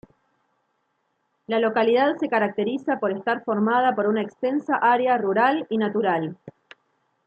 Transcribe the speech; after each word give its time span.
La 1.45 1.59
localidad 1.59 2.17
se 2.19 2.27
caracteriza 2.27 2.97
por 2.97 3.11
estar 3.11 3.43
formada 3.43 3.93
por 3.93 4.07
una 4.07 4.23
extensa 4.23 4.77
área 4.77 5.15
rural 5.19 5.67
y 5.69 5.77
natural. 5.77 6.37